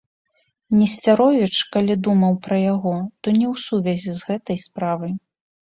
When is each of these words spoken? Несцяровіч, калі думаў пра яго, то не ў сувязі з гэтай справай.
Несцяровіч, 0.79 1.51
калі 1.75 1.93
думаў 2.09 2.33
пра 2.49 2.57
яго, 2.73 2.97
то 3.21 3.27
не 3.39 3.47
ў 3.53 3.65
сувязі 3.67 4.11
з 4.23 4.33
гэтай 4.33 4.57
справай. 4.67 5.13